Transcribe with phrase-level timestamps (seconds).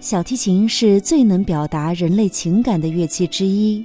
[0.00, 3.84] 小提琴是最能表达人类情感的乐器之一，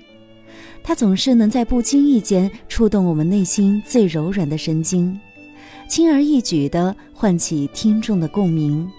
[0.82, 5.20] 它总是能在不经意间触动我们内心最柔软的神经，
[5.90, 8.90] 轻而易举地唤起听众的共鸣。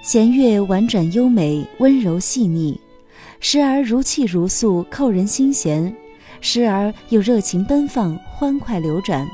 [0.00, 2.80] 弦乐婉转优美，温柔细腻，
[3.40, 5.92] 时而如泣如诉，扣人心弦；
[6.40, 9.28] 时而又热情奔放，欢快流转。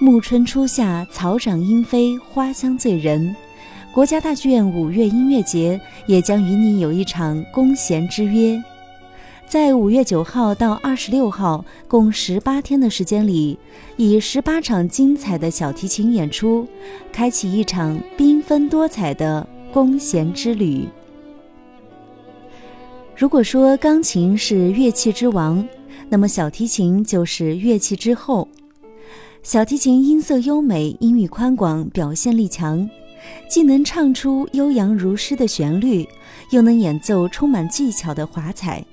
[0.00, 3.34] 暮春初夏，草长莺飞，花香醉人。
[3.92, 8.62] 国家大剧院五月音乐节也将与你有一场弓弦之约。
[9.46, 13.58] 在五月九号到二十六号，共十八天的时间里，
[13.98, 16.66] 以十八场精彩的小提琴演出，
[17.12, 20.88] 开启一场缤纷多彩的弓弦之旅。
[23.14, 25.62] 如果说钢琴是乐器之王，
[26.08, 28.48] 那么小提琴就是乐器之后。
[29.42, 32.88] 小提琴音色优美，音域宽广，表现力强，
[33.48, 36.08] 既能唱出悠扬如诗的旋律，
[36.50, 38.84] 又能演奏充满技巧的华彩。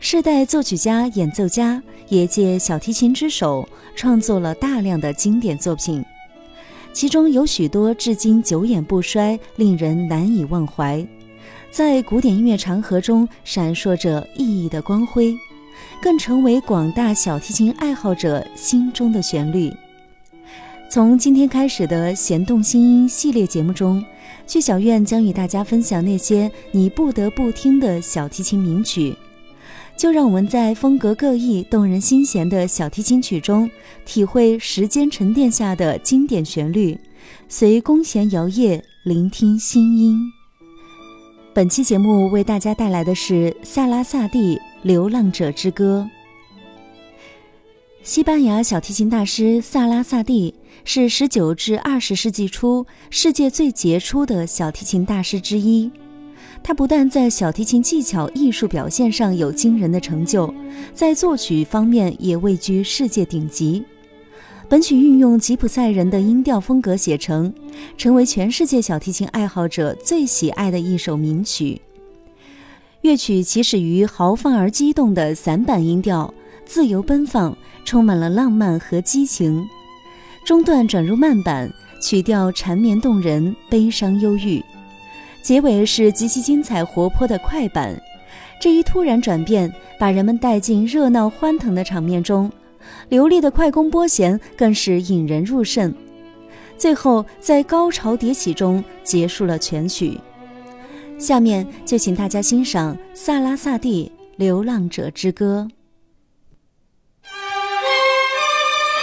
[0.00, 6.04] 世代作曲家、演奏家也借小提琴之手创作了大量的经典作品，
[6.92, 11.06] 其中有许多至今久演不衰，令人难以忘怀，
[11.70, 15.34] 在古典音乐长河中闪烁着熠熠的光辉，
[16.02, 19.72] 更成为广大小提琴爱好者心中的旋律。
[20.94, 24.00] 从今天开始的弦动心音系列节目中，
[24.46, 29.12] 剧小院将与大家分享那些你不得不听的小提琴名曲。
[29.96, 33.68] 就让我们在风格各异、动人心弦的小提琴曲中，
[34.06, 36.96] 体会时间沉淀下的经典旋律，
[37.48, 40.20] 随弓弦摇曳，聆听心音。
[41.52, 46.08] 本期节目为大家带来的是萨拉萨蒂《流浪者之歌》。
[48.04, 50.52] 西班牙小提琴大师萨拉萨蒂
[50.84, 55.90] 是19至20世纪初世界最杰出的小提琴大师之一。
[56.62, 60.52] 他不但在小提琴技巧艺术表现上有惊人的成就，
[60.92, 63.82] 在作曲方面也位居世界顶级。
[64.68, 67.50] 本曲运用吉普赛人的音调风格写成，
[67.96, 71.80] 成为全世界小提琴爱好者最喜爱的一首名曲。
[73.00, 76.32] 乐曲起始于豪放而激动的散板音调，
[76.66, 79.66] 自由奔放，充满了浪漫和激情。
[80.44, 84.62] 中段转入慢板，曲调缠绵动人，悲伤忧郁。
[85.42, 87.94] 结尾是极其精彩活泼的快板，
[88.60, 92.50] 这一突然转变把人们带进热闹欢腾的场面中，
[93.08, 95.94] 流利的快弓拨弦更是引人入胜。
[96.76, 100.18] 最后在高潮迭起中结束了全曲。
[101.18, 105.68] 下面就请大家欣赏萨拉萨蒂《流浪者之歌》。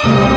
[0.03, 0.30] 今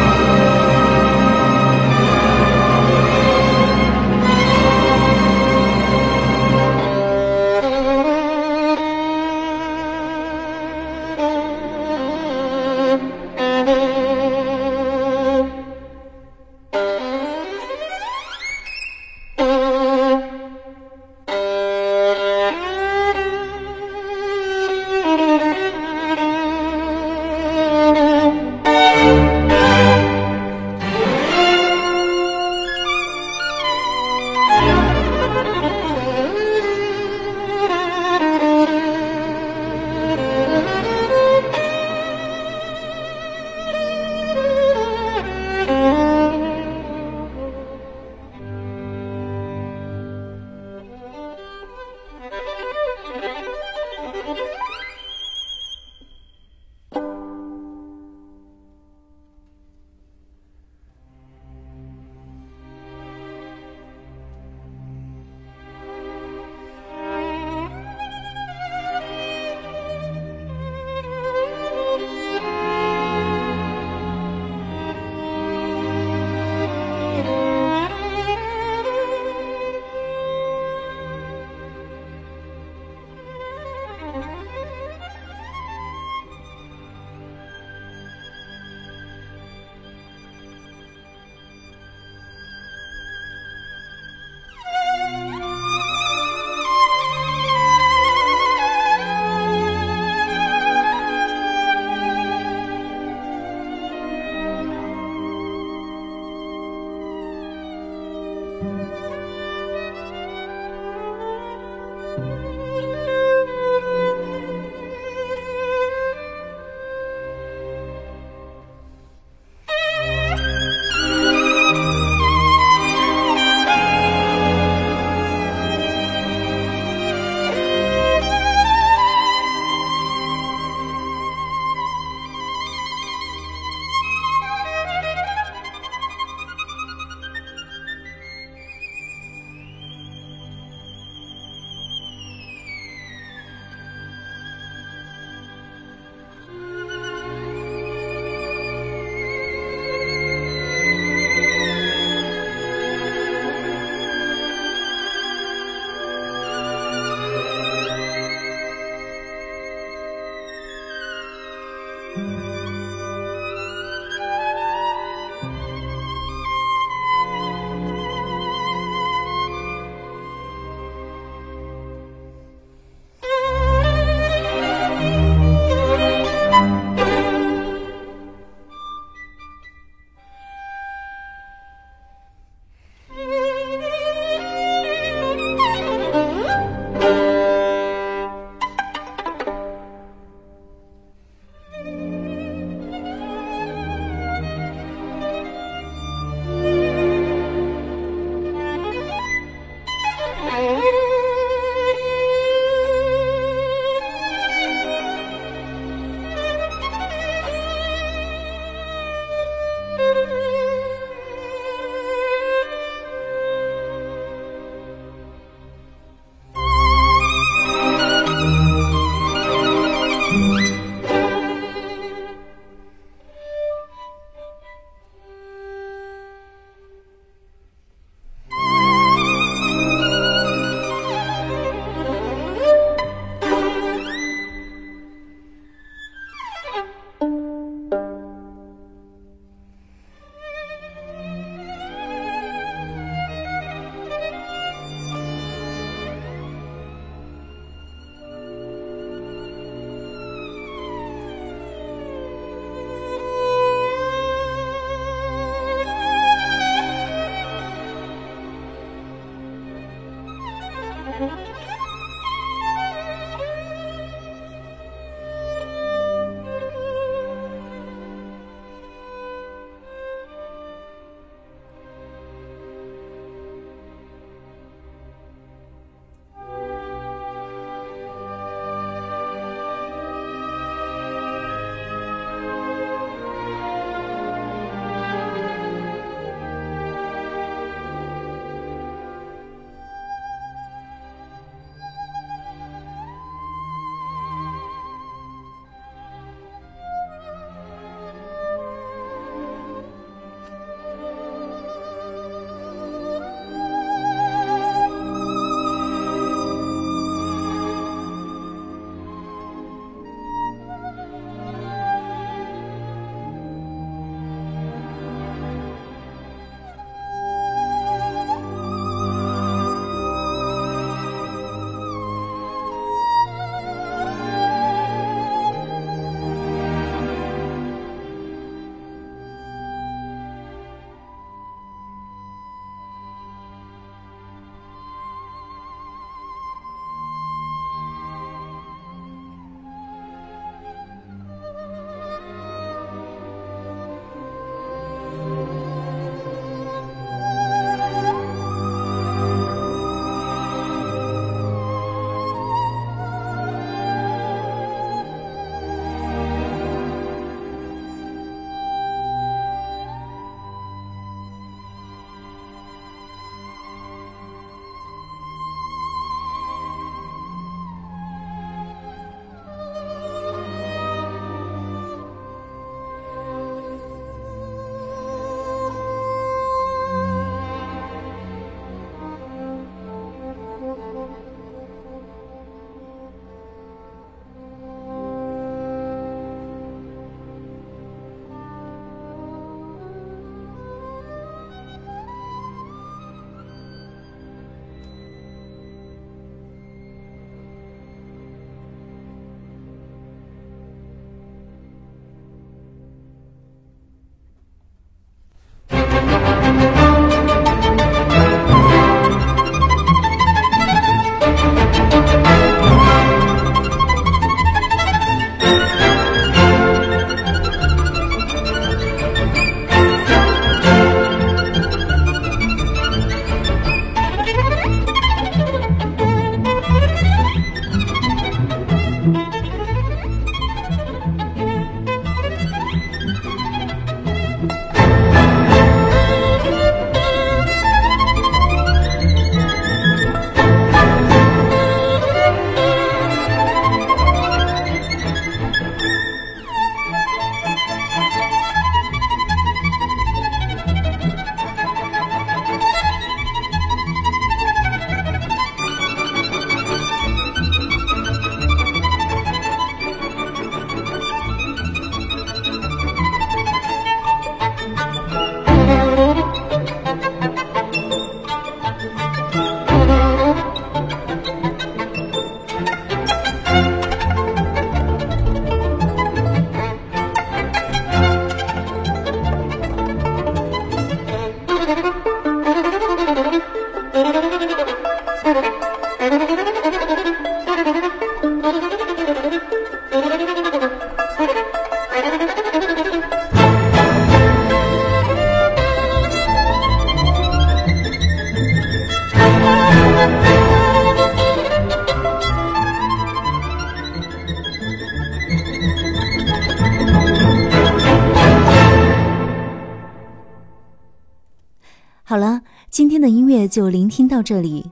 [513.05, 514.65] 的音乐就聆听到这里。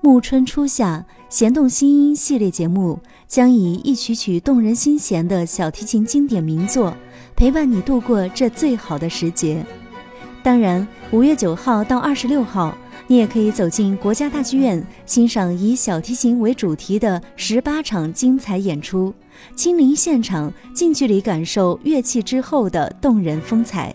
[0.00, 6.96] 暮春初夏，弦动心音系列节目将以一曲曲动人心弦的小提琴经典名作，
[7.34, 9.62] 陪伴你度过这最好的时节。
[10.42, 12.74] 当然，五月九号到二十六号，
[13.08, 19.12] 你也可以走进国家大剧院，欣赏以小提琴为主题的十八场精彩演出，
[19.54, 23.94] 亲临现场，近距离感受乐器之后的动人风采，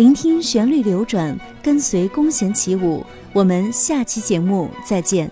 [0.00, 3.04] 聆听旋律流转，跟随弓弦起舞。
[3.34, 5.30] 我们下期节目再见。